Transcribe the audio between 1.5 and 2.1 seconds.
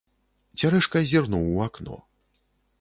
у акно.